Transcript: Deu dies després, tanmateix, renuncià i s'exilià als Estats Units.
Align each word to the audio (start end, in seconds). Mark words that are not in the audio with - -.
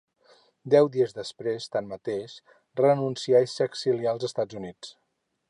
Deu 0.73 0.87
dies 0.95 1.13
després, 1.17 1.67
tanmateix, 1.75 2.33
renuncià 2.83 3.45
i 3.49 3.53
s'exilià 3.53 4.13
als 4.17 4.27
Estats 4.31 4.61
Units. 4.63 4.97